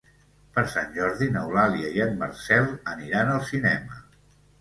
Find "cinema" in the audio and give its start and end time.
3.51-4.01